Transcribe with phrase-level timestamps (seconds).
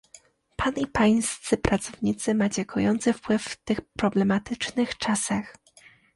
[0.57, 5.55] Pan i pańscy pracownicy macie kojący wpływ w tych problematycznych czasach